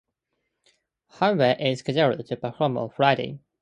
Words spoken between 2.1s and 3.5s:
to perform on Friday.